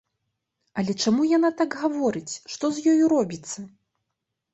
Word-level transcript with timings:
Але 0.81 0.93
чаму 1.03 1.21
яна 1.37 1.49
так 1.59 1.75
гаворыць, 1.81 2.33
што 2.55 2.65
з 2.79 2.95
ёю 2.95 3.03
робіцца? 3.15 3.59